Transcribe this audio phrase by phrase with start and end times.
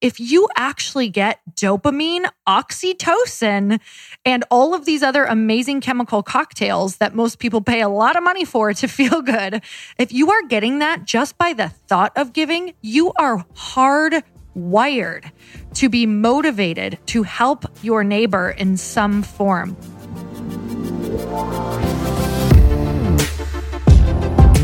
[0.00, 3.80] if you actually get dopamine, oxytocin,
[4.24, 8.22] and all of these other amazing chemical cocktails that most people pay a lot of
[8.22, 9.62] money for to feel good,
[9.98, 15.30] if you are getting that just by the thought of giving, you are hardwired
[15.74, 19.76] to be motivated to help your neighbor in some form.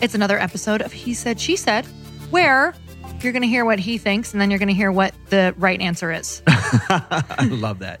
[0.00, 1.84] It's another episode of He Said, She Said,
[2.30, 2.74] where
[3.20, 5.54] you're going to hear what he thinks and then you're going to hear what the
[5.58, 6.40] right answer is.
[6.46, 8.00] I love that.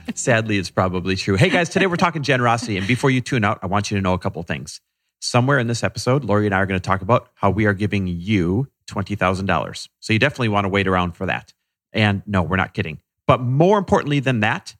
[0.14, 1.36] Sadly, it's probably true.
[1.36, 2.76] Hey, guys, today we're talking generosity.
[2.76, 4.82] And before you tune out, I want you to know a couple things.
[5.22, 7.72] Somewhere in this episode, Lori and I are going to talk about how we are
[7.72, 9.88] giving you $20,000.
[10.00, 11.54] So you definitely want to wait around for that.
[11.94, 13.00] And no, we're not kidding.
[13.26, 14.76] But more importantly than that,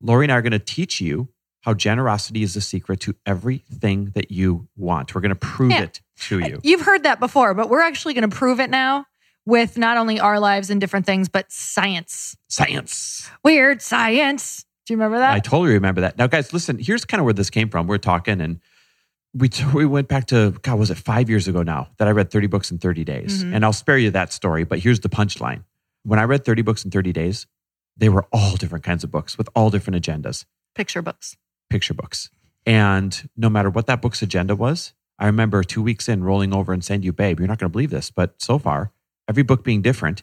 [0.00, 1.28] Lori and I are going to teach you
[1.64, 5.14] how generosity is the secret to everything that you want.
[5.14, 5.82] We're going to prove Yeah.
[5.84, 6.60] it to you.
[6.62, 9.06] You've heard that before, but we're actually going to prove it now
[9.46, 12.36] with not only our lives and different things, but science.
[12.48, 13.30] Science.
[13.42, 14.64] Weird science.
[14.86, 15.32] Do you remember that?
[15.32, 16.18] I totally remember that.
[16.18, 16.78] Now, guys, listen.
[16.78, 17.86] Here's kind of where this came from.
[17.86, 18.60] We're talking, and
[19.32, 20.78] we t- we went back to God.
[20.78, 23.42] Was it five years ago now that I read 30 books in 30 days?
[23.42, 23.54] Mhm.
[23.54, 24.64] And I'll spare you that story.
[24.64, 25.64] But here's the punchline:
[26.02, 27.46] When I read 30 books in 30 days,
[27.96, 31.36] they were all different kinds of books with all different agendas, Picture books.
[31.74, 32.30] Picture books.
[32.64, 36.72] And no matter what that book's agenda was, I remember two weeks in rolling over
[36.72, 38.92] and saying to you, "Babe, you're not going to believe this, but so far,
[39.28, 40.22] every book being different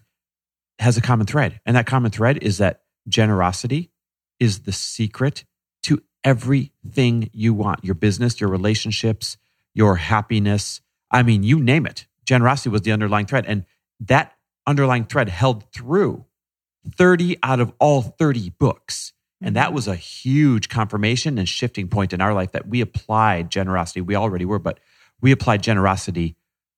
[0.80, 3.92] has a common thread, and that common thread is that generosity
[4.40, 5.44] is the secret
[5.84, 9.38] to everything you want your business, your relationships,
[9.74, 10.82] your happiness.
[11.12, 12.08] I mean, you name it.
[12.26, 13.46] Generosity was the underlying thread.
[13.46, 13.66] And
[14.00, 16.26] that underlying thread held through
[16.98, 19.14] 30 out of all 30 books.
[19.42, 23.50] And that was a huge confirmation and shifting point in our life that we applied
[23.50, 24.02] generosity.
[24.02, 24.80] We already were, but
[25.22, 26.36] we applied generosity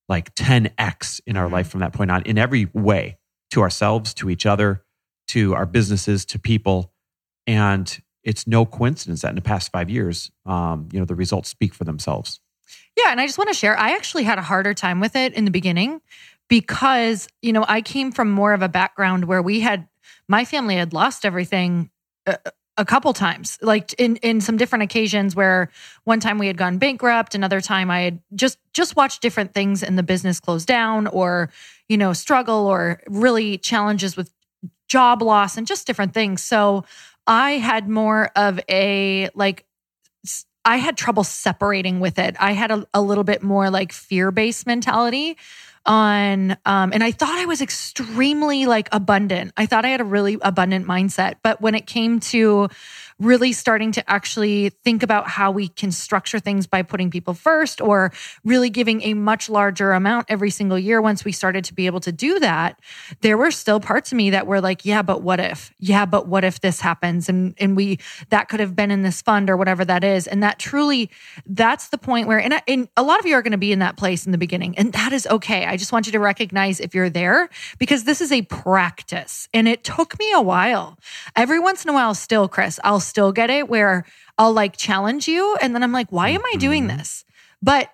[0.08, 1.52] like 10x in our Mhm.
[1.52, 3.18] life from that point on in every way
[3.52, 4.84] to ourselves, to each other,
[5.28, 6.94] to our businesses, to people.
[7.48, 11.50] And it's no coincidence that in the past five years, um, you know, the results
[11.50, 12.40] speak for themselves.
[12.98, 13.78] Yeah, and I just want to share.
[13.78, 16.02] I actually had a harder time with it in the beginning
[16.50, 19.88] because, you know, I came from more of a background where we had
[20.28, 21.90] my family had lost everything
[22.78, 25.70] a, couple times, like in in some different occasions where
[26.04, 29.84] one time we had gone bankrupt, another time I had just just watched different things
[29.84, 31.52] and the business closed down or,
[31.88, 34.32] you know, struggle or really challenges with
[34.88, 36.42] job loss and just different things.
[36.42, 36.86] So
[37.28, 39.66] I had more of a like
[40.66, 42.36] i had trouble separating with it.
[42.40, 45.38] I had a, a little bit more like fear based mentality
[45.86, 49.54] on, um, and I thought I was extremely like abundant.
[49.58, 51.36] I thought I had a really abundant mindset.
[51.44, 52.70] But when it came to
[53.20, 57.82] really starting to actually think about how we can structure things by putting people first
[57.82, 58.12] or
[58.44, 62.00] really giving a much larger amount every single year, once we started to be able
[62.00, 62.80] to do that,
[63.22, 65.72] there were still parts of me that were like, yeah, but what if?
[65.80, 67.30] Yeah, but what if this happens?
[67.30, 70.28] And and we that could have been in this fund or whatever that is.
[70.28, 71.10] And that truly,
[71.46, 73.72] that's the point where, and, I- and a lot of you are going to be
[73.72, 75.66] in that place in the beginning, and that is okay.
[75.66, 79.68] I just want you to recognize if you're there because this is a practice, and
[79.68, 80.98] it took me a while.
[81.36, 84.06] Every once in a while, still, Chris, I'll still get it where
[84.38, 86.98] I'll like challenge you, and then I'm like, why am I doing Mhm.
[86.98, 87.26] this?
[87.62, 87.90] But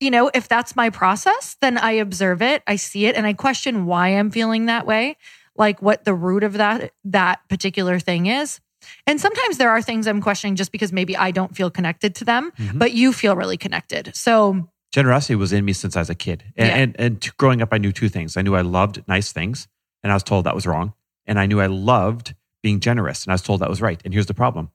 [0.00, 3.32] you know, if that's my process, then I observe it, I see it, and I
[3.32, 5.16] question why I'm feeling that way,
[5.56, 8.60] like what the root of that that particular thing is.
[9.08, 12.24] And sometimes there are things I'm questioning just because maybe I don't feel connected to
[12.24, 12.78] them, Mhm.
[12.78, 14.12] but you feel really connected.
[14.14, 16.44] So Generosity was in me since I was a kid.
[16.56, 16.74] And, Yeah.
[16.76, 18.36] and, and t- growing up, I knew two things.
[18.38, 19.66] I knew I loved nice things,
[20.02, 20.94] and I was told that was wrong.
[21.26, 22.34] And I knew I loved
[22.68, 23.98] being generous, and I was told that was right.
[24.04, 24.68] And here's the problem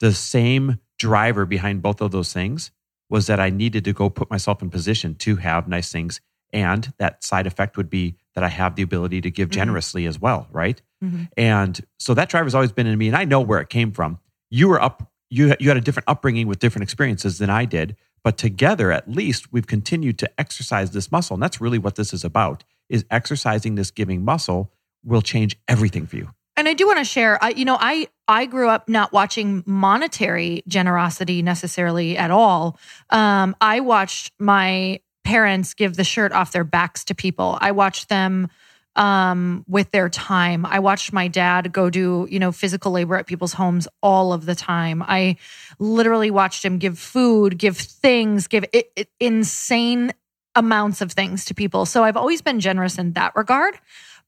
[0.00, 2.70] the same driver behind both of those things
[3.10, 6.20] was that I needed to go put myself in position to have nice things.
[6.52, 9.52] And that side effect would be that I have the ability to give Mhm.
[9.60, 10.80] generously as well, right?
[11.02, 11.28] Mhm.
[11.36, 14.18] And so that driver's always been in me, and I know where it came from.
[14.50, 17.96] You were up, you you had a different upbringing with different experiences than I did,
[18.22, 22.12] but together at least we've continued to exercise this muscle, and that's really what this
[22.14, 24.70] is about: is exercising this giving muscle
[25.02, 26.28] will change everything for you.
[26.56, 29.62] And I do want to share, I, you know, I I grew up not watching
[29.66, 32.78] monetary generosity necessarily at all.
[33.10, 37.58] Um, I watched my parents give the shirt off their backs to people.
[37.60, 38.48] I watched them
[38.96, 40.64] um, with their time.
[40.64, 44.46] I watched my dad go do, you know, physical labor at people's homes all of
[44.46, 45.02] the time.
[45.02, 45.36] I
[45.78, 50.12] literally watched him give food, give things, give it, it, insane
[50.54, 51.84] amounts of things to people.
[51.86, 53.76] So I've always been generous in that regard.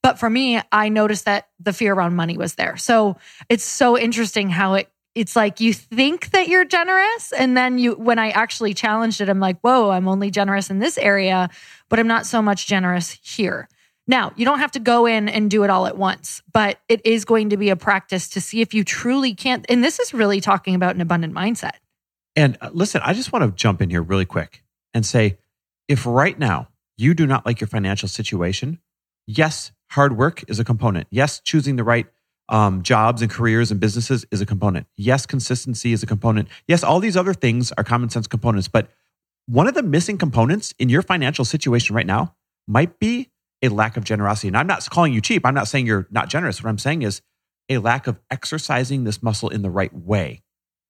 [0.02, 2.76] But for me, I noticed that the fear around money was there.
[2.76, 3.16] So
[3.48, 7.94] it's so interesting how it it's like you think that you're generous and then you
[7.94, 11.48] when I actually challenged it I'm like, "Whoa, I'm only generous in this area,
[11.88, 13.68] but I'm not so much generous here."
[14.06, 17.04] Now, you don't have to go in and do it all at once, but it
[17.04, 20.14] is going to be a practice to see if you truly can't and this is
[20.14, 21.78] really talking about an abundant mindset.
[22.36, 24.62] And uh, listen, I just want to jump in here really quick
[24.92, 25.38] and say
[25.88, 28.80] if right now you do not like your financial situation,
[29.26, 31.08] yes, hard work is a component.
[31.10, 32.06] Yes, choosing the right
[32.48, 34.86] um, jobs and careers and businesses is a component.
[34.96, 36.48] Yes, consistency is a component.
[36.68, 38.68] Yes, all these other things are common sense components.
[38.68, 38.88] But
[39.46, 42.36] one of the missing components in your financial situation right now
[42.68, 43.30] might be
[43.62, 44.48] a lack of generosity.
[44.48, 45.46] And I'm not calling you cheap.
[45.46, 46.62] I'm not saying you're not generous.
[46.62, 47.22] What I'm saying is
[47.68, 50.42] a lack of exercising this muscle in the right way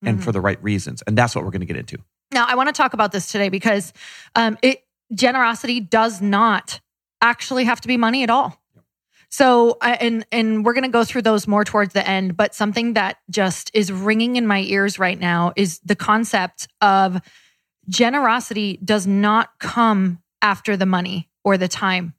[0.03, 0.25] and mm-hmm.
[0.25, 1.01] for the right reasons.
[1.07, 1.97] And that's what we're going to get into.
[2.31, 3.93] Now, I want to talk about this today because
[4.35, 4.83] um, it
[5.13, 6.81] generosity does not
[7.21, 8.61] actually have to be money at all.
[9.29, 12.93] So, and and we're going to go through those more towards the end, but something
[12.93, 17.21] that just is ringing in my ears right now is the concept of
[17.89, 22.13] generosity does not come after the money or the time.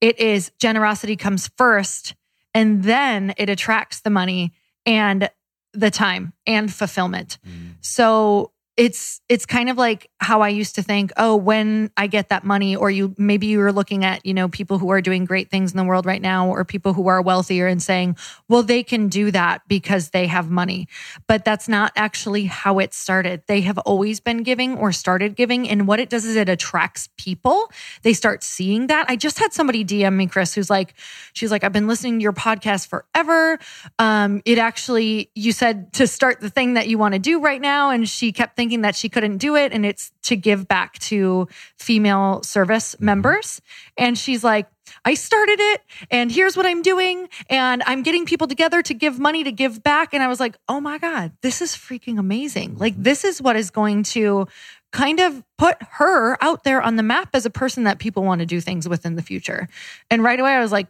[0.00, 2.14] It is generosity comes first
[2.52, 4.52] and then it attracts the money
[4.86, 5.28] and
[5.72, 7.38] the time and fulfillment.
[7.46, 7.74] Mm.
[7.80, 12.30] So it's it's kind of like how I used to think, oh, when I get
[12.30, 15.24] that money, or you maybe you were looking at, you know, people who are doing
[15.24, 18.16] great things in the world right now, or people who are wealthier and saying,
[18.48, 20.88] well, they can do that because they have money.
[21.28, 23.42] But that's not actually how it started.
[23.46, 25.68] They have always been giving or started giving.
[25.68, 27.70] And what it does is it attracts people.
[28.02, 29.08] They start seeing that.
[29.08, 30.94] I just had somebody DM me, Chris, who's like,
[31.32, 33.58] she's like, I've been listening to your podcast forever.
[34.00, 37.60] Um, it actually, you said to start the thing that you want to do right
[37.60, 37.90] now.
[37.90, 40.98] And she kept thinking, thinking that she couldn't do it and it's to give back
[40.98, 41.46] to
[41.78, 43.04] female service mm-hmm.
[43.04, 43.60] members.
[43.98, 44.68] And she's like,
[45.04, 47.28] I started it and here's what I'm doing.
[47.50, 50.14] And I'm getting people together to give money to give back.
[50.14, 52.78] And I was like, oh my God, this is freaking amazing.
[52.78, 53.02] Like, mm-hmm.
[53.02, 54.48] this is what is going to
[54.92, 58.38] kind of put her out there on the map as a person that people want
[58.38, 59.68] to do things with in the future.
[60.10, 60.86] And right away, I was like,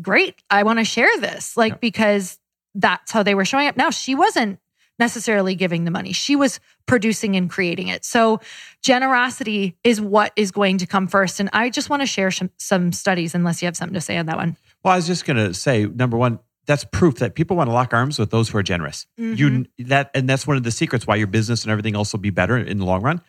[0.00, 0.36] great.
[0.48, 2.38] I want to share this, like, because
[2.76, 3.76] that's how they were showing up.
[3.76, 4.60] Now, she wasn't
[4.98, 6.12] necessarily giving the money.
[6.12, 8.04] She was producing and creating it.
[8.04, 8.40] So
[8.82, 11.40] generosity is what is going to come first.
[11.40, 14.16] And I just want to share some, some studies, unless you have something to say
[14.16, 14.56] on that one.
[14.82, 17.74] Well, I was just going to say, number one, that's proof that people want to
[17.74, 19.06] lock arms with those who are generous.
[19.20, 19.34] Mm-hmm.
[19.78, 22.20] You that, and that's one of the secrets why your business and everything else will
[22.20, 23.20] be better in the long run,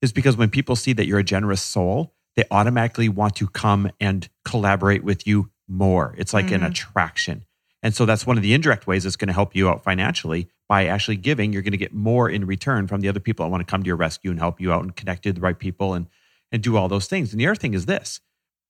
[0.00, 3.90] is because when people see that you're a generous soul, they automatically want to come
[4.00, 6.14] and collaborate with you more.
[6.16, 6.54] It's like mm-hmm.
[6.56, 7.44] an attraction.
[7.82, 10.48] And so that's one of the indirect ways it's going to help you out financially
[10.68, 11.52] by actually giving.
[11.52, 13.82] You're going to get more in return from the other people that want to come
[13.82, 16.06] to your rescue and help you out and connect to the right people and,
[16.52, 17.32] and do all those things.
[17.32, 18.20] And the other thing is this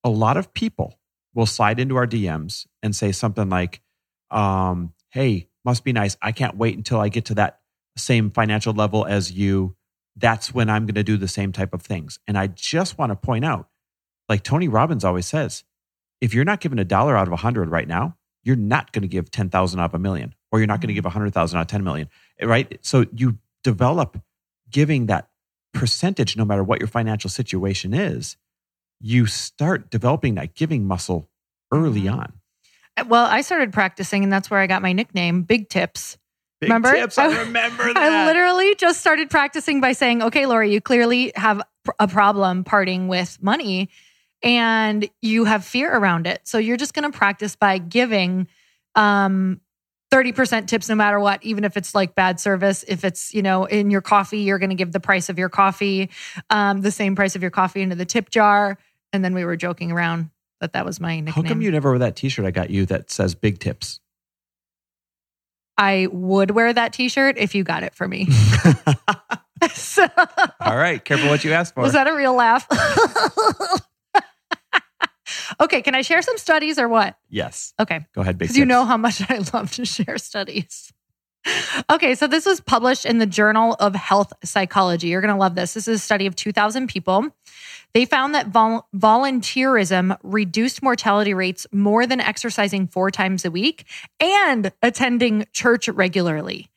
[0.04, 0.98] a lot of people
[1.34, 3.80] will slide into our DMs and say something like,
[4.30, 6.16] um, Hey, must be nice.
[6.22, 7.60] I can't wait until I get to that
[7.96, 9.76] same financial level as you.
[10.16, 12.18] That's when I'm going to do the same type of things.
[12.26, 13.68] And I just want to point out,
[14.28, 15.64] like Tony Robbins always says,
[16.20, 18.16] if you're not giving a dollar out of a hundred right now,
[18.46, 20.92] you're not going to give 10,000 out of a million, or you're not going to
[20.92, 20.98] mm-hmm.
[20.98, 22.08] give 100,000 out of 10 million,
[22.40, 22.78] right?
[22.80, 24.22] So you develop
[24.70, 25.28] giving that
[25.74, 28.36] percentage no matter what your financial situation is.
[29.00, 31.28] You start developing that giving muscle
[31.72, 32.20] early mm-hmm.
[32.20, 32.32] on.
[32.96, 36.16] Uh, well, I started practicing, and that's where I got my nickname, Big Tips.
[36.60, 36.92] Big remember?
[36.92, 37.96] Tips, I remember that.
[37.96, 41.62] I literally just started practicing by saying, okay, Lori, you clearly have
[41.98, 43.90] a problem parting with money
[44.42, 46.40] and you have fear around it.
[46.44, 48.48] So you're just going to practice by giving
[48.94, 49.60] um
[50.12, 52.84] 30% tips no matter what, even if it's like bad service.
[52.86, 55.48] If it's, you know, in your coffee, you're going to give the price of your
[55.48, 56.10] coffee,
[56.48, 58.78] um, the same price of your coffee into the tip jar.
[59.12, 61.44] And then we were joking around that that was my nickname.
[61.44, 64.00] How come you never wear that t shirt I got you that says big tips?
[65.76, 68.28] I would wear that t shirt if you got it for me.
[69.74, 70.06] so,
[70.60, 71.04] All right.
[71.04, 71.82] Careful what you ask for.
[71.82, 72.66] Was that a real laugh?
[75.60, 77.16] Okay, can I share some studies or what?
[77.28, 77.74] Yes.
[77.78, 78.06] Okay.
[78.14, 80.92] Go ahead, Because you know how much I love to share studies.
[81.88, 85.08] Okay, so this was published in the Journal of Health Psychology.
[85.08, 85.74] You're going to love this.
[85.74, 87.28] This is a study of 2,000 people.
[87.94, 93.86] They found that vol- volunteerism reduced mortality rates more than exercising four times a week
[94.18, 96.68] and attending church regularly.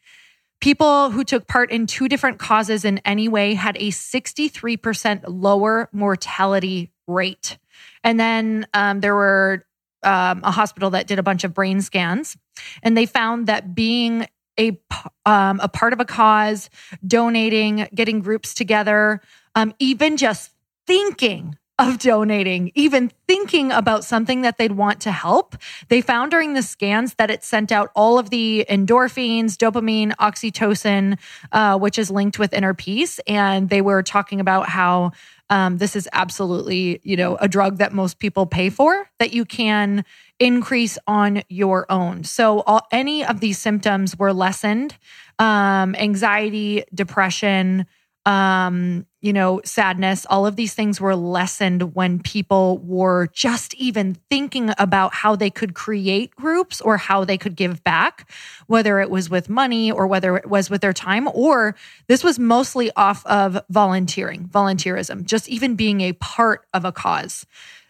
[0.62, 5.90] People who took part in two different causes in any way had a 63% lower
[5.92, 7.58] mortality rate.
[8.04, 9.66] And then um, there were
[10.04, 12.38] um, a hospital that did a bunch of brain scans,
[12.84, 14.28] and they found that being
[14.60, 14.80] a
[15.26, 16.70] um, a part of a cause,
[17.06, 19.22] donating, getting groups together,
[19.56, 20.52] um, even just
[20.88, 25.56] thinking of donating, even thinking about something that they'd want to help.
[25.88, 31.18] They found during the scans that it sent out all of the endorphins, dopamine, oxytocin,
[31.52, 33.20] uh, which is linked with inner peace.
[33.28, 35.14] And they were talking about how
[35.50, 39.46] um, this is absolutely, you know, a drug that most people pay for that you
[39.46, 40.06] can
[40.38, 42.24] increase on your own.
[42.24, 44.96] So all, any of these symptoms were lessened.
[45.40, 47.88] Um, anxiety, depression,
[48.26, 54.16] um, you know, sadness, all of these things were lessened when people were just even
[54.30, 58.30] thinking about how they could create groups or how they could give back,
[58.68, 61.76] whether it was with money or whether it was with their time, or
[62.08, 67.46] this was mostly off of volunteering, volunteerism, just even being a part of a cause.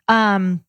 [0.07, 0.63] Um,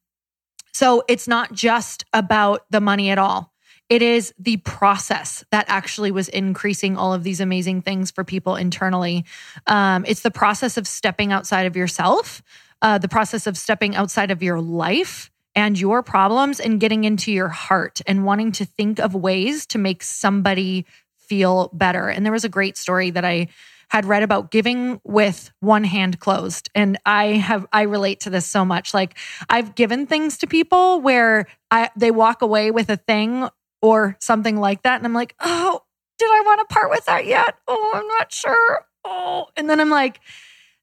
[0.72, 3.49] so it's not just about the money at all.
[3.90, 8.54] It is the process that actually was increasing all of these amazing things for people
[8.54, 9.24] internally.
[9.66, 12.40] Um, it's the process of stepping outside of yourself,
[12.82, 17.32] uh, the process of stepping outside of your life and your problems and getting into
[17.32, 22.08] your heart and wanting to think of ways to make somebody feel better.
[22.08, 23.48] And there was a great story that I
[23.88, 28.46] had read about giving with one hand closed and i have i relate to this
[28.46, 29.18] so much like
[29.48, 33.48] i've given things to people where i they walk away with a thing
[33.82, 34.96] or something like that.
[34.96, 35.82] And I'm like, oh,
[36.18, 37.56] did I want to part with that yet?
[37.66, 38.86] Oh, I'm not sure.
[39.04, 40.20] Oh, and then I'm like,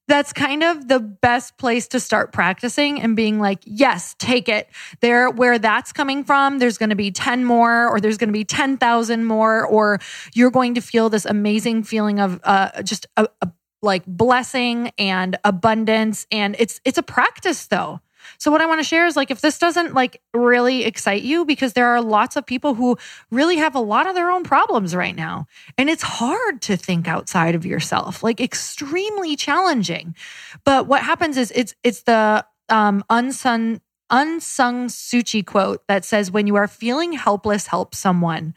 [0.08, 4.70] that's kind of the best place to start practicing and being like, yes, take it.
[5.02, 8.34] There, where that's coming from, there's going to be 10 more, or there's going to
[8.34, 10.00] be 10,000 more, or
[10.34, 13.52] you're going to feel this amazing feeling of uh, just a, a
[13.82, 16.26] like blessing and abundance.
[16.32, 18.00] And it's, it's a practice though.
[18.38, 21.46] So what I want to share is like if this doesn't like really excite you
[21.46, 22.98] because there are lots of people who
[23.32, 27.08] really have a lot of their own problems right now and it's hard to think
[27.08, 30.16] outside of yourself, like extremely challenging.
[30.64, 36.06] But what happens is it's it's the um unsung Aung San Suu Kyi quote that
[36.06, 38.54] says, When you are feeling helpless, help someone.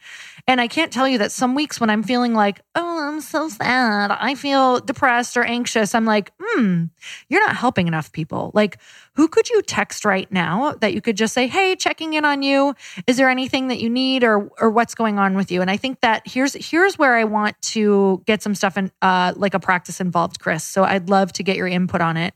[0.47, 3.49] And I can't tell you that some weeks when I'm feeling like, Oh, I'm so
[3.49, 6.85] sad, I feel depressed or anxious, I'm like, Hmm,
[7.27, 8.51] you're not helping enough people.
[8.53, 8.77] Like,
[9.15, 12.43] who could you text right now that you could just say, Hey, checking in on
[12.43, 12.73] you.
[13.05, 15.61] Is there anything that you need or, or what's going on with you?
[15.61, 19.33] And I think that here's, here's where I want to get some stuff in, uh,
[19.35, 20.63] like a practice involved, Chris.
[20.63, 22.33] So I'd love to get your input on it.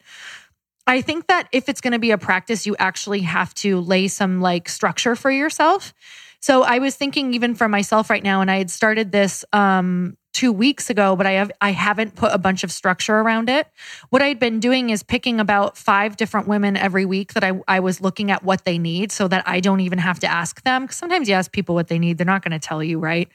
[0.88, 4.08] I think that if it's going to be a practice, you actually have to lay
[4.08, 5.94] some like structure for yourself.
[6.40, 10.16] So I was thinking even for myself right now, and I had started this um,
[10.32, 13.68] two weeks ago, but I have I haven't put a bunch of structure around it.
[14.10, 17.80] What I'd been doing is picking about five different women every week that I, I
[17.80, 20.84] was looking at what they need so that I don't even have to ask them.
[20.84, 23.28] Because sometimes you ask people what they need, they're not going to tell you, right?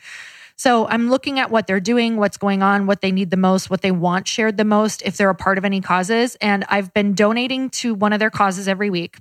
[0.61, 3.71] So I'm looking at what they're doing, what's going on, what they need the most,
[3.71, 6.37] what they want shared the most, if they're a part of any causes.
[6.39, 9.17] And I've been donating to one of their causes every week.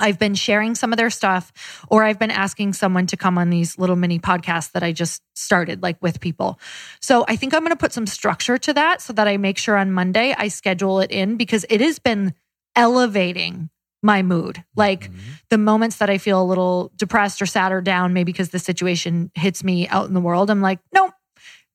[0.00, 1.52] I've been sharing some of their stuff,
[1.86, 5.22] or I've been asking someone to come on these little mini podcasts that I just
[5.36, 6.58] started, like with people.
[7.00, 9.58] So I think I'm going to put some structure to that so that I make
[9.58, 12.34] sure on Monday I schedule it in because it has been
[12.74, 13.70] elevating
[14.06, 14.64] my mood.
[14.74, 15.18] Like mm-hmm.
[15.50, 18.58] the moments that I feel a little depressed or sad or down, maybe because the
[18.58, 21.12] situation hits me out in the world, I'm like, nope.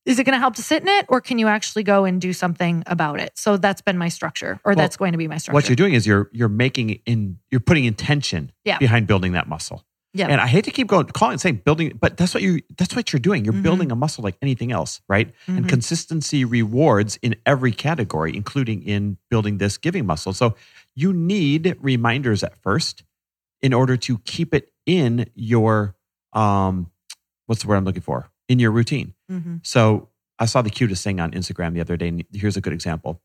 [0.04, 2.20] Is it going to help to sit in it or can you actually go and
[2.20, 3.34] do something about it?
[3.36, 5.54] So that's been my structure or well, that's going to be my structure.
[5.54, 8.80] What you're doing is you're you're making in you're putting intention yeah.
[8.80, 9.86] behind building that muscle.
[10.14, 10.28] Yeah.
[10.28, 12.96] And I hate to keep going, calling and saying building, but that's what you that's
[12.96, 13.46] what you're doing.
[13.46, 13.64] You're mm-hmm.
[13.64, 15.30] building a muscle like anything else, right?
[15.30, 15.58] Mm-hmm.
[15.58, 20.34] And consistency rewards in every category, including in building this giving muscle.
[20.34, 20.56] So
[20.96, 23.04] you need reminders at first
[23.62, 25.96] in order to keep it in your
[26.34, 26.92] um
[27.46, 28.30] what's the word I'm looking for?
[28.48, 29.14] In your routine.
[29.30, 29.58] Mm-hmm.
[29.64, 32.26] So I saw the cutest thing on Instagram the other day.
[32.34, 33.22] Here's a good example.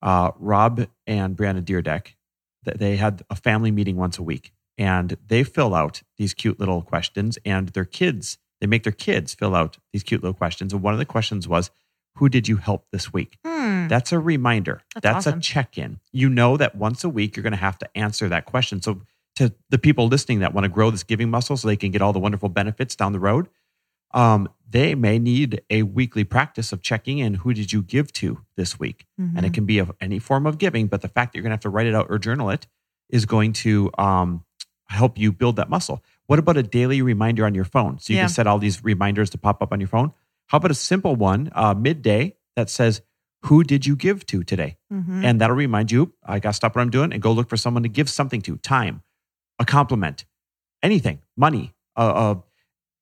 [0.00, 2.14] Uh, Rob and Bryiana Dyrdek,
[2.62, 6.82] they had a family meeting once a week and they fill out these cute little
[6.82, 10.72] questions and their kids, they make their kids fill out these cute little questions.
[10.72, 11.70] And one of the questions was,
[12.16, 13.38] who did you help this week?
[13.44, 13.53] Hmm.
[13.88, 14.82] That's a reminder.
[14.94, 15.38] That's, That's awesome.
[15.38, 16.00] a check in.
[16.12, 18.82] You know that once a week you're going to have to answer that question.
[18.82, 19.02] So,
[19.36, 22.00] to the people listening that want to grow this giving muscle so they can get
[22.00, 23.48] all the wonderful benefits down the road,
[24.12, 28.44] um, they may need a weekly practice of checking in who did you give to
[28.56, 29.06] this week.
[29.20, 29.36] Mm-hmm.
[29.36, 29.54] And it mm-hmm.
[29.54, 31.60] can be of any form of giving, but the fact that you're going to have
[31.62, 32.68] to write it out or journal it
[33.08, 34.44] is going to um,
[34.88, 36.02] help you build that muscle.
[36.26, 37.98] What about a daily reminder on your phone?
[37.98, 38.24] So you yeah.
[38.24, 40.12] can set all these reminders to pop up on your phone.
[40.46, 43.02] How about a simple one uh, midday that says,
[43.46, 44.78] Who did you give to today?
[44.92, 45.24] Mm-hmm.
[45.24, 47.56] And that'll remind you, I got to stop what I'm doing and go look for
[47.56, 49.02] someone to give something to time,
[49.58, 50.24] a compliment,
[50.82, 51.74] anything, money.
[51.96, 52.34] Uh, uh,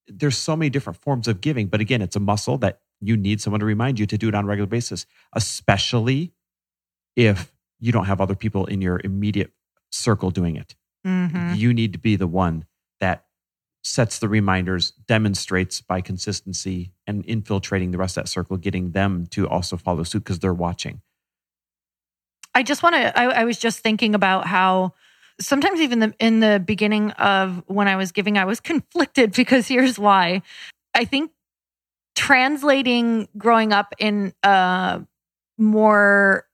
[0.08, 3.40] there's so many different forms of giving, but again, it's a muscle that you need
[3.40, 6.32] someone to remind you to do it on a regular basis, especially
[7.16, 9.52] if you don't have other people in your immediate
[9.90, 10.74] circle doing it.
[11.06, 11.56] Mhm.
[11.56, 12.66] You need to be the one
[13.00, 13.26] that
[13.82, 19.26] sets the reminders, demonstrates by consistency, and infiltrating the rest of that circle, getting them
[19.28, 21.00] to also follow suit because they're watching.
[22.54, 23.18] I just want to.
[23.18, 24.94] I, I was just thinking about how
[25.40, 29.66] sometimes even the, in the beginning of when I was giving, I was conflicted because
[29.66, 30.42] here's why.
[30.94, 31.30] I think
[32.14, 35.02] translating growing up in a
[35.58, 36.46] more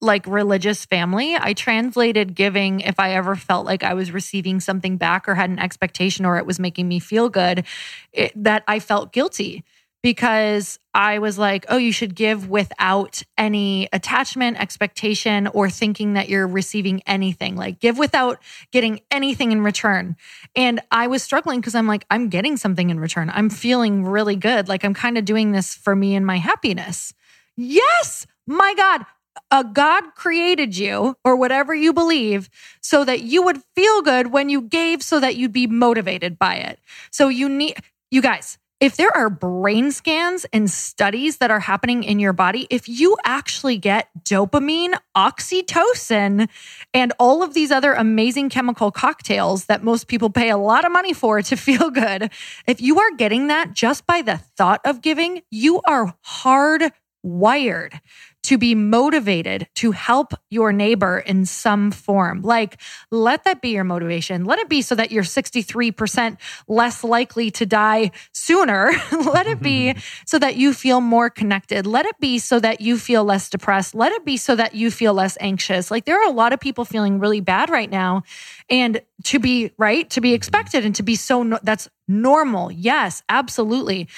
[0.00, 4.96] like religious family, I translated giving if I ever felt like I was receiving something
[4.96, 7.64] back or had an expectation or it was making me feel good,
[8.12, 9.64] it, that I felt guilty
[10.04, 16.28] because I was like, oh, you should give without any attachment, expectation, or thinking that
[16.28, 17.56] you're receiving anything.
[17.56, 18.38] Like, give without
[18.70, 20.16] getting anything in return.
[20.54, 23.30] And I was struggling because I'm like, I'm getting something in return.
[23.32, 24.68] I'm feeling really good.
[24.68, 27.14] Like, I'm kind of doing this for me and my happiness.
[27.56, 29.06] Yes, my God.
[29.50, 32.48] A God created you, or whatever you believe,
[32.80, 36.56] so that you would feel good when you gave, so that you'd be motivated by
[36.56, 36.78] it.
[37.10, 37.76] So you need,
[38.10, 42.66] you guys, if there are brain scans and studies that are happening in your body,
[42.68, 46.48] if you actually get dopamine, oxytocin,
[46.92, 50.92] and all of these other amazing chemical cocktails that most people pay a lot of
[50.92, 52.30] money for to feel good,
[52.66, 56.14] if you are getting that just by the thought of giving, you are
[56.44, 58.00] hardwired
[58.44, 62.42] to be motivated to help your neighbor in some form.
[62.42, 64.44] Like, let that be your motivation.
[64.44, 66.36] Let it be so that you're 63%
[66.68, 68.92] less likely to die sooner.
[69.12, 69.94] let it be
[70.26, 71.86] so that you feel more connected.
[71.86, 73.94] Let it be so that you feel less depressed.
[73.94, 75.90] Let it be so that you feel less anxious.
[75.90, 78.24] Like, there are a lot of people feeling really bad right now.
[78.68, 82.70] And to be right, to be expected and to be so, no- that's normal.
[82.70, 84.08] Yes, absolutely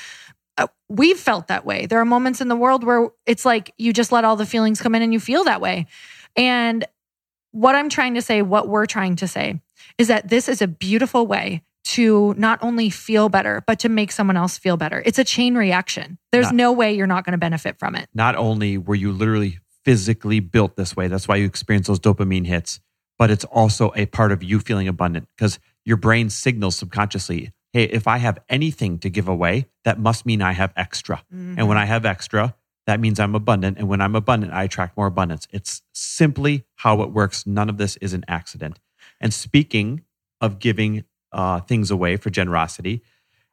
[0.89, 1.87] we've felt that way.
[1.87, 4.81] There are moments in the world where it's like you just let all the feelings
[4.81, 5.87] come in and you feel that way.
[6.37, 6.85] And
[7.53, 9.61] what I'm trying to say, what we're trying to say,
[9.99, 14.11] is that this is a beautiful way to not only feel better, but to make
[14.11, 15.03] someone else feel better.
[15.07, 16.19] It's a chain reaction.
[16.33, 18.09] There's Not- no way you're not going to benefit from it.
[18.13, 22.47] Not only were you literally physically built this way, that's why you experience those dopamine
[22.47, 22.81] hits,
[23.19, 27.85] but it's also a part of you feeling abundant because your brain signals subconsciously, hey,
[27.85, 31.23] if I have anything to give away, that must mean I have extra.
[31.59, 32.55] And when I have extra,
[32.87, 33.77] that means I'm abundant.
[33.77, 35.47] And when I'm abundant, I attract more abundance.
[35.51, 37.47] It's simply how it works.
[37.47, 38.81] None of this is an accident.
[39.21, 40.05] And speaking
[40.41, 43.03] of giving uh, things away for generosity,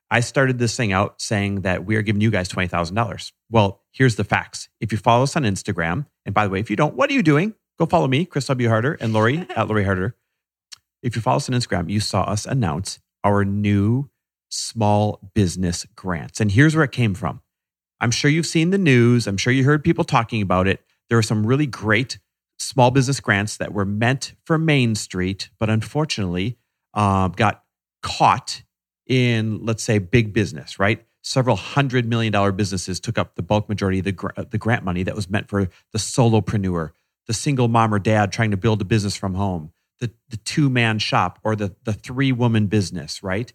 [0.09, 3.31] I started this thing out saying that we are giving you guys $20,000.
[3.51, 4.69] Well, here's the facts.
[4.79, 7.13] If you follow us on Instagram, and by the way, if you don't, what are
[7.13, 7.55] you doing?
[7.77, 8.69] Go follow me, Chris W.
[8.69, 10.15] Harder, and Lori at Lori Harder.
[11.01, 14.09] If you follow us on Instagram, you saw us announce our new
[14.53, 16.39] small business grants.
[16.39, 17.41] And here's where it came from.
[17.99, 19.27] I'm sure you've seen the news.
[19.27, 20.81] I'm sure you heard people talking about it.
[21.09, 22.19] There are some really great
[22.59, 26.57] small business grants that were meant for Main Street, but unfortunately
[26.93, 27.63] uh, got
[28.01, 28.63] caught
[29.07, 31.05] in, let's say, big business, right?
[31.23, 34.83] Several hundred million dollar businesses took up the bulk majority of the, gr- the grant
[34.83, 36.91] money that was meant for the solopreneur,
[37.27, 40.69] the single mom or dad trying to build a business from home, the, the two
[40.69, 43.53] man shop or the, the three woman business, right?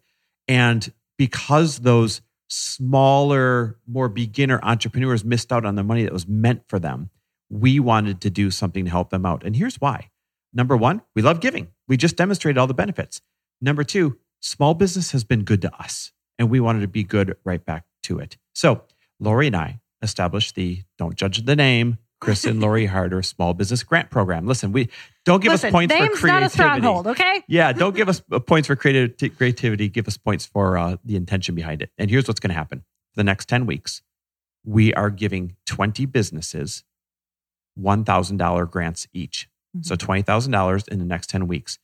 [0.48, 6.62] And because those smaller, more beginner entrepreneurs missed out on the money that was meant
[6.66, 7.10] for them,
[7.50, 9.44] we wanted to do something to help them out.
[9.44, 10.10] And here's why.
[10.52, 11.68] Number one, we love giving.
[11.86, 13.20] We just demonstrated all the benefits.
[13.60, 17.36] Number two, small business has been good to us, and we wanted to be good
[17.44, 18.38] right back to it.
[18.54, 18.84] So,
[19.20, 23.82] Lori and I established the Don't Judge the Name, Chris and Lori Harder Small Business
[23.82, 24.46] Grant Program.
[24.46, 24.88] Listen, we
[25.24, 26.26] don't give Listen, us points for creativity.
[26.26, 27.42] not a stronghold, okay?
[27.46, 29.28] Yeah, don't give us uh, points for creativity.
[29.28, 29.88] creativity.
[29.88, 31.90] Give us points for uh, the intention behind it.
[31.96, 32.80] And here's what's going to happen
[33.12, 34.02] for the next 10 weeks.
[34.64, 36.84] We are giving 20 businesses
[37.80, 39.48] $1,000 grants each.
[39.82, 41.78] So $20,000 in the next 10 weeks.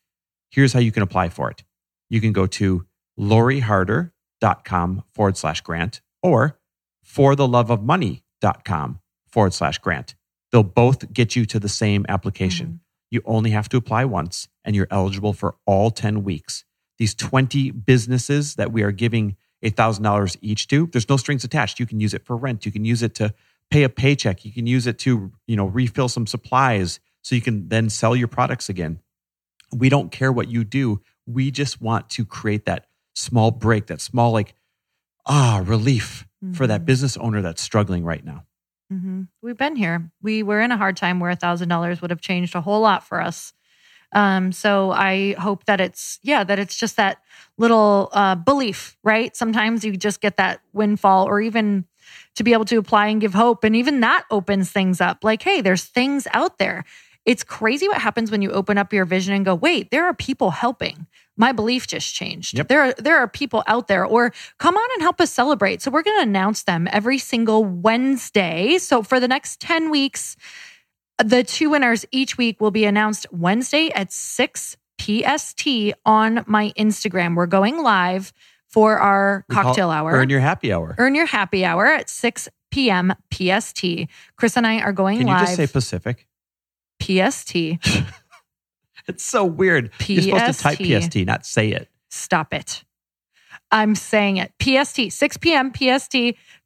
[0.50, 1.62] Here's how you can apply for it.
[2.10, 2.86] You can go to
[3.20, 6.58] loriharder.com forward slash grant or
[7.06, 10.14] fortheloveofmoney.com forward slash grant.
[10.54, 12.78] They'll both get you to the same application.
[13.10, 16.64] You only have to apply once and you're eligible for all 10 weeks.
[16.96, 21.80] These 20 businesses that we are giving $1,000 each to, there's no strings attached.
[21.80, 22.64] You can use it for rent.
[22.64, 23.34] You can use it to
[23.68, 24.44] pay a paycheck.
[24.44, 28.14] You can use it to, you know, refill some supplies so you can then sell
[28.14, 29.00] your products again.
[29.72, 31.00] We don't care what you do.
[31.26, 32.86] We just want to create that
[33.16, 34.54] small break, that small like
[35.26, 36.84] ah relief for that Mhm.
[36.84, 38.44] business owner that's struggling right now.
[38.90, 40.10] Hmm We've been here.
[40.22, 42.80] We were in a hard time where a thousand dollars would have changed a whole
[42.80, 43.52] lot for us.
[44.12, 47.18] Um, so I hope that it's, yeah, that it's just that
[47.58, 49.36] little uh, belief, right?
[49.36, 51.86] Sometimes you just get that windfall or even
[52.36, 53.64] to be able to apply and give hope.
[53.64, 56.84] And even that opens things up like, hey, there's things out there.
[57.24, 60.14] It's crazy what happens when you open up your vision and go, wait, there are
[60.14, 61.06] people helping.
[61.36, 62.56] My belief just changed.
[62.56, 62.68] Yep.
[62.68, 65.82] There are there are people out there, or come on and help us celebrate.
[65.82, 68.78] So we're going to announce them every single Wednesday.
[68.78, 70.36] So for the next ten weeks,
[71.18, 75.66] the two winners each week will be announced Wednesday at six PST
[76.06, 77.34] on my Instagram.
[77.34, 78.32] We're going live
[78.68, 80.12] for our We cocktail hour.
[80.12, 80.94] Earn your happy hour.
[80.98, 83.14] Earn your happy hour at 6 p.m.
[83.32, 83.84] PST.
[84.36, 86.26] Chris and I are going Can you just say Pacific?
[87.00, 87.54] PST.
[89.06, 89.90] It's so weird.
[90.06, 91.10] You're supposed to type PST.
[91.12, 91.88] PST, not say it.
[92.10, 92.84] Stop it.
[93.70, 94.52] I'm saying it.
[94.62, 95.72] PST, 6 p.m.
[95.72, 96.16] PST,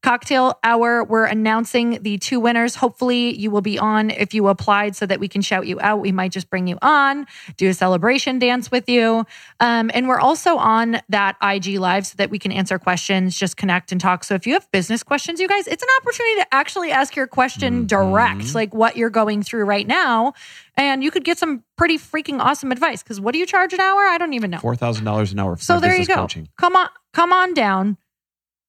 [0.02, 1.02] cocktail hour.
[1.04, 2.76] We're announcing the two winners.
[2.76, 6.00] Hopefully, you will be on if you applied so that we can shout you out.
[6.00, 9.24] We might just bring you on, do a celebration dance with you.
[9.60, 13.56] Um, and we're also on that IG live so that we can answer questions, just
[13.56, 14.24] connect and talk.
[14.24, 17.26] So if you have business questions, you guys, it's an opportunity to actually ask your
[17.26, 20.32] question direct, like what you're going through right now.
[20.76, 23.02] And you could get some pretty freaking awesome advice.
[23.02, 24.00] Because what do you charge an hour?
[24.06, 24.58] I don't even know.
[24.58, 26.14] Four thousand dollars an hour for So there you go.
[26.14, 26.48] coaching.
[26.56, 27.96] Come on, come on down.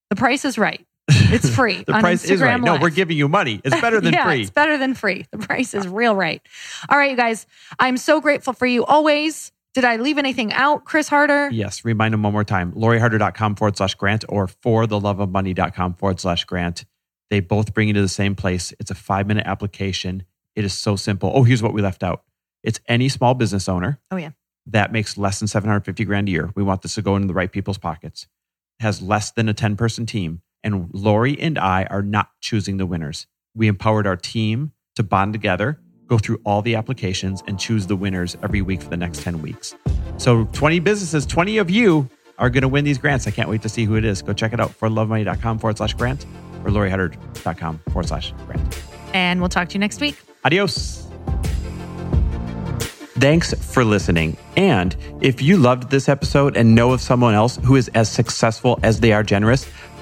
[0.09, 0.83] The price is right.
[1.09, 1.83] It's free.
[1.87, 2.61] The price is Instagram right.
[2.61, 3.61] No, we're giving you money.
[3.63, 4.41] It's better than yeah, free.
[4.41, 5.25] It's better than free.
[5.31, 6.41] The price is real right.
[6.89, 7.45] All right, you guys.
[7.79, 9.51] I'm so grateful for you always.
[9.73, 11.49] Did I leave anything out, Chris Harder?
[11.51, 11.85] Yes.
[11.85, 12.71] Remind them one more time.
[12.73, 16.85] LoriHarder.com forward slash grant or for the love of money.com forward slash grant.
[17.29, 18.73] They both bring you to the same place.
[18.79, 20.23] It's a five minute application.
[20.55, 21.31] It is so simple.
[21.33, 22.23] Oh, here's what we left out.
[22.63, 24.31] It's any small business owner Oh yeah.
[24.65, 26.51] that makes less than 750 grand a year.
[26.55, 28.27] We want this to go into the right people's pockets.
[28.79, 30.41] Has less than a 10 person team.
[30.63, 33.27] And Lori and I are not choosing the winners.
[33.55, 37.95] We empowered our team to bond together, go through all the applications, and choose the
[37.95, 39.75] winners every week for the next 10 weeks.
[40.17, 43.27] So 20 businesses, 20 of you are going to win these grants.
[43.27, 44.21] I can't wait to see who it is.
[44.21, 46.25] Go check it out for lovemoney.com forward slash grant
[46.63, 48.81] or loriharder.com forward slash grant.
[49.13, 50.17] And we'll talk to you next week.
[50.43, 51.05] Adios.
[53.19, 54.37] Thanks for listening.
[54.55, 58.79] And if you loved this episode and know of someone else who is as successful
[58.81, 59.67] as they are generous,